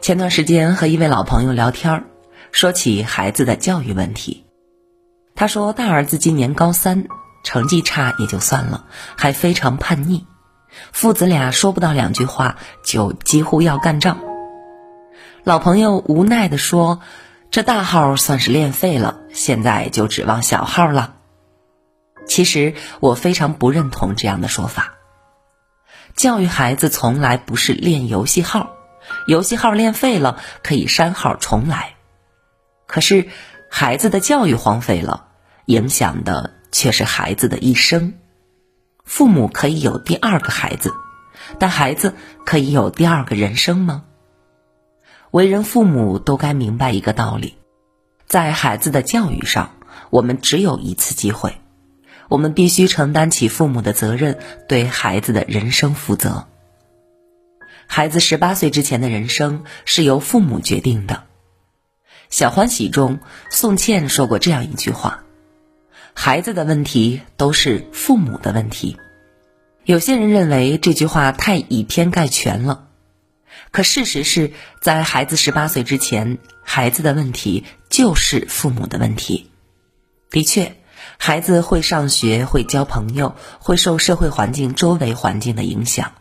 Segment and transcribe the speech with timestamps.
[0.00, 2.04] 前段时间和一位老朋友聊天
[2.52, 4.46] 说起孩子的教育问题。
[5.34, 7.06] 他说，大儿子今年高三，
[7.44, 10.24] 成绩差也就算了，还非常叛逆，
[10.92, 14.18] 父子俩说不到两句话就几乎要干仗。
[15.44, 17.00] 老朋友无奈地说
[17.50, 21.16] ：“这大号算是练废了，现在就指望小号了。”
[22.26, 24.94] 其实我非常不认同这样的说法。
[26.14, 28.70] 教育孩子从来不是练游戏号，
[29.26, 31.94] 游戏号练废了可以删号重来。
[32.86, 33.28] 可是
[33.70, 35.28] 孩子的教育荒废了，
[35.66, 38.14] 影响的却是孩子的一生。
[39.04, 40.92] 父母可以有第二个孩子，
[41.58, 44.04] 但孩子可以有第二个人生吗？
[45.30, 47.58] 为人父母都该明白一个道理：
[48.26, 49.72] 在孩子的教育上，
[50.10, 51.58] 我们只有一次机会。
[52.28, 54.38] 我们必须承担起父母的责任，
[54.68, 56.46] 对孩子的人生负责。
[57.90, 61.14] 孩子十八岁之前的人生是由父母决定的。
[62.30, 63.18] 《小欢喜》中，
[63.50, 65.24] 宋茜说过这样一句话
[66.14, 68.98] ：“孩子的问题都是父母的问题。”
[69.84, 72.88] 有些人认为这句话太以偏概全了，
[73.70, 74.52] 可事实是
[74.82, 79.50] 在孩子十八岁之前，孩子的问题就是父母的问题。
[80.30, 80.76] 的确。
[81.16, 86.12] 孩子会上学，会交朋友，会受社会环境、周围环境的影响。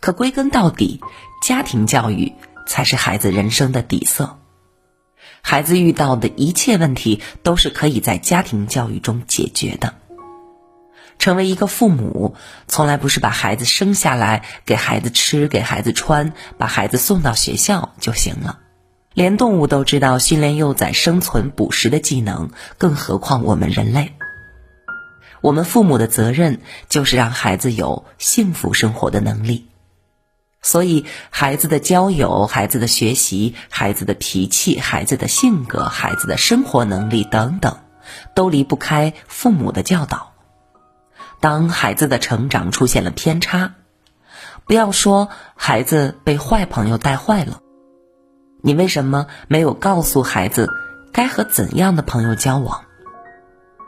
[0.00, 1.00] 可归根到底，
[1.42, 2.32] 家庭教育
[2.66, 4.38] 才是孩子人生的底色。
[5.42, 9.94] 孩子遇到的一切问题都是可以在家庭教育中解决的。
[11.18, 12.34] 成为一个父母，
[12.66, 18.58] 从来不是把孩子生下来，给孩子吃，给孩子穿，把孩子送到学校就行了。
[19.12, 24.14] 连动物都知道训练幼崽生存捕食的技能，更何况我们人类？
[25.40, 29.68] 我们父母的责任就是让孩子有幸福生活的能力。
[30.64, 37.76] 所以，孩子的交友、孩子的学习、孩子的脾气、孩子的性格、孩子的生活能力等等，
[38.34, 40.32] 都离不开父母的教导。
[41.38, 43.74] 当孩子的成长出现了偏差，
[44.64, 47.60] 不要说孩子被坏朋友带坏了。
[48.62, 50.70] 你为什么没有告诉孩子
[51.12, 52.84] 该和怎样的朋友交往？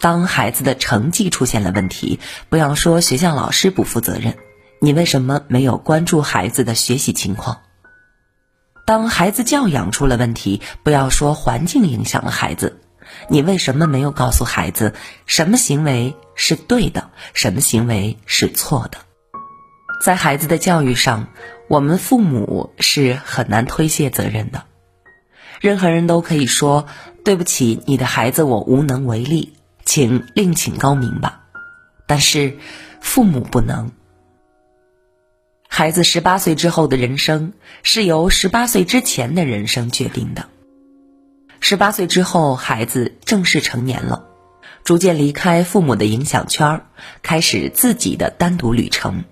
[0.00, 4.36] 当孩子的成绩出现了问题，不要说学校老师不负责任，
[4.80, 7.58] 你为什么没有关注孩子的学习情况？
[8.86, 12.80] 当孩子教养出了问题，不要说环境影响了孩子，
[13.28, 14.94] 你为什么没有告诉孩子
[15.26, 18.98] 什么行为是对的，什么行为是错的？
[20.00, 21.28] 在孩子的教育上。
[21.68, 24.64] 我们父母是很难推卸责任的，
[25.60, 26.86] 任何人都可以说
[27.26, 29.52] 对不起，你的孩子我无能为力，
[29.84, 31.42] 请另请高明吧。
[32.06, 32.56] 但是
[33.02, 33.92] 父母不能。
[35.70, 37.52] 孩子十八岁之后的人生
[37.82, 40.46] 是由十八岁之前的人生决定的。
[41.60, 44.24] 十八岁之后，孩子正式成年了，
[44.82, 46.80] 逐渐离开父母的影响圈，
[47.22, 49.24] 开始自己的单独旅程。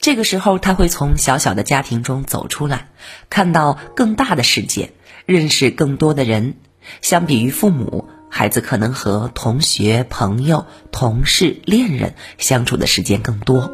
[0.00, 2.90] 这个时候，他会从小小的家庭中走出来，
[3.30, 4.92] 看到更大的世界，
[5.26, 6.54] 认识更多的人。
[7.02, 13.72] 相比于父母，孩子可能和同学、朋友、同事、恋人相处的时间更多，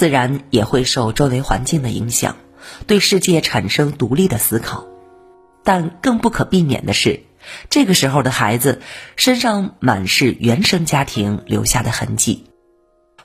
[0.00, 2.36] 自然也会受周围环境的影响，
[2.86, 4.86] 对世界产生独立的思考。
[5.62, 7.20] 但更不可避免的是，
[7.68, 8.80] 这个时候的孩子
[9.16, 12.46] 身上满是原生家庭留下的痕迹。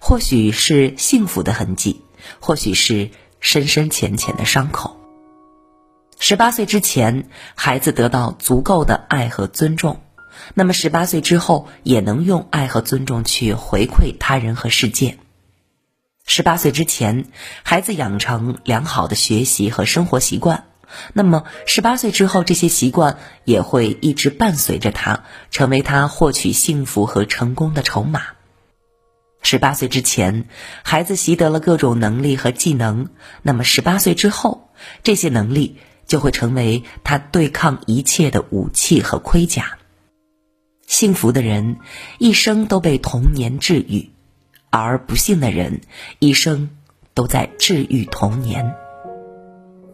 [0.02, 2.02] 或许是幸福的痕迹，
[2.42, 3.10] 或许是
[3.40, 4.98] 深深浅浅的伤口。
[6.20, 10.02] 十八岁之前，孩子得到足够的爱和尊重，
[10.54, 15.20] 那么十八岁之后也能用爱和尊重去回馈他人和世界。
[16.28, 17.26] 十八岁之前，
[17.64, 20.66] 孩子养成良好的学习和生活习惯，
[21.14, 28.24] 那么十八岁之后，这些习惯也会一直伴随着他，成为他获取幸福和成功的筹码。
[29.44, 30.46] 十八岁之前，
[30.84, 33.10] 孩子习得了各种能力和技能，
[33.44, 34.72] 那么十八岁之后，
[35.04, 39.78] 这些能力就会成为他对抗一切的武器和盔甲。
[40.88, 41.78] 幸福的人
[42.18, 44.10] 一生都被童年治愈，
[44.70, 45.82] 而不幸的人
[46.20, 46.70] 一生
[47.14, 48.76] 都在治愈童年。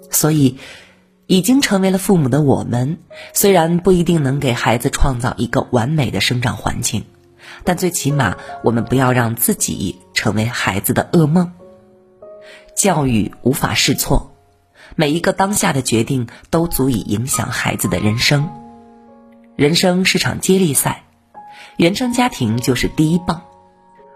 [0.09, 0.57] 所以，
[1.27, 2.97] 已经成为了父母的我们，
[3.33, 7.06] 虽然不一定能给孩子创造一个完美的生长环境。
[7.63, 11.53] 但最起码，我们不要让自己成为孩子的噩梦。
[12.75, 14.35] 教育无法试错，
[14.95, 18.50] 每一个当下的决定都足以影响孩子的人生。
[19.56, 21.03] 人生是场接力赛，
[21.77, 23.44] 原生家庭就是第一棒。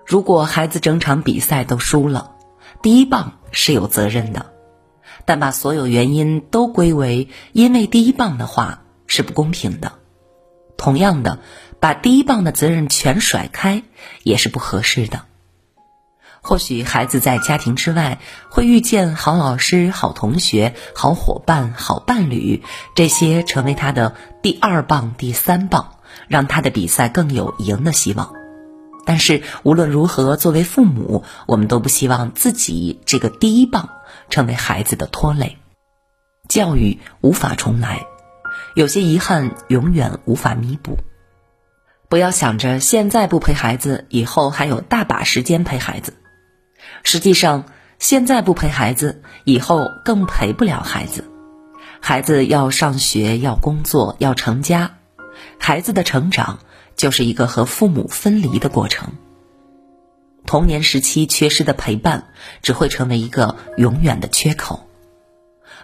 [0.06, 2.31] 如果孩子整场比赛都输了，
[2.81, 4.46] 第一棒是有责任的。
[5.25, 9.94] 但把所有原因都归为因为第一棒的话是不公平的。
[10.78, 11.40] 同样的，
[11.80, 13.81] 把第一棒的责任全甩开
[14.22, 15.22] 也是不合适的。
[16.42, 18.19] 或许孩子在家庭之外
[18.51, 22.62] 会遇见好老师、好同学、好伙伴、好伴侣，
[22.94, 25.96] 这些成为他的第二棒、第三棒，
[26.28, 28.31] 让他的比赛更有赢的希望。
[29.06, 33.90] 但是无论如何，作为父母，我们都不希望自己这个第一棒
[34.30, 35.57] 成为孩子的拖累。
[36.50, 38.06] 教育无法重来，
[38.75, 40.98] 有些遗憾永远无法弥补。
[42.07, 46.13] 不要想着现在不陪孩子，以后还有大把时间陪孩子。
[47.04, 47.66] 实际上，
[47.98, 51.25] 现在不陪孩子，以后更陪不了孩子。
[52.00, 54.98] 孩子要上学，要工作，要成家，
[55.60, 56.60] 孩子的成长
[56.96, 59.14] 就是一个和父母分离的过程。
[60.46, 62.28] 童年时期缺失的陪伴，
[62.62, 64.88] 只会成为一个永远的缺口。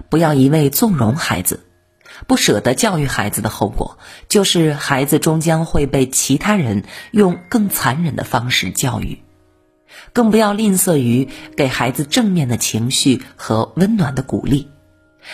[0.09, 1.65] 不要一味纵容孩子，
[2.27, 3.97] 不舍得教育孩子的后果，
[4.29, 9.23] 就是孩子终将会被其他人用更残忍的方式教育。
[10.13, 11.27] 更不要吝啬于
[11.57, 14.69] 给孩子正面的情绪和温暖的鼓励，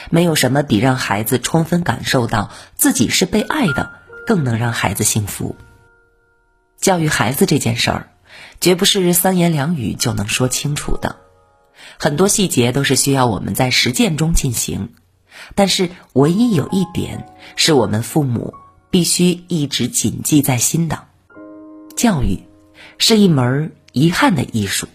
[0.10, 3.92] 没有什么比让孩子充分感受到自己是被爱的，
[4.26, 5.56] 更能让孩子幸福。
[6.80, 8.10] 教育孩子这件事儿，
[8.62, 11.18] 绝不是三言两语就能说清楚的，
[12.00, 14.94] 很多细节都是需要我们在实践中进行。
[15.56, 18.54] 但是，唯一有一点是我们父母
[18.90, 21.04] 必须一直谨记在心的：
[21.96, 22.44] 教育
[22.98, 23.72] 是一门。
[23.94, 24.88] 遗憾的艺术，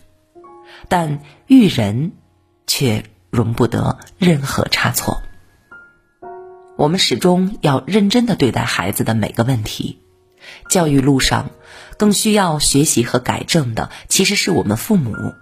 [0.89, 2.13] 但育人
[2.69, 5.21] 却容不得任何差错。
[6.77, 9.99] 我们始终要认真的对待孩子的每个问题。
[10.69, 11.51] 教育路上，
[11.97, 15.35] 更需要学习和改正的，其实是我们父母。